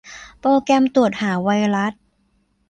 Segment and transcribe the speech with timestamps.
[0.39, 1.93] โปรแกรมตรวจหาไวรัส